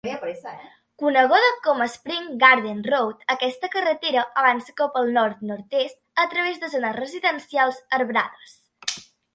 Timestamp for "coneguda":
1.01-1.51